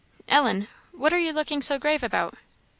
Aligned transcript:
Ellen? 0.27 0.67
what 0.93 1.13
are 1.13 1.19
you 1.19 1.31
looking 1.31 1.61
so 1.61 1.77
grave 1.77 2.01
about? 2.01 2.33